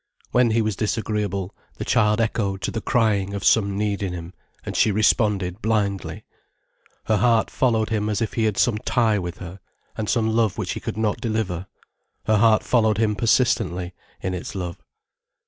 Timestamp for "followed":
7.51-7.89, 12.63-12.97